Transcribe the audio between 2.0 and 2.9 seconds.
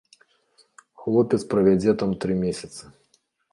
там тры месяцы.